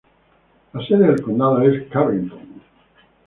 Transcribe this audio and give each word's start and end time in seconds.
La 0.73 0.83
sede 0.83 1.05
del 1.09 1.21
condado 1.21 1.61
es 1.61 1.87
Carrington. 1.91 2.59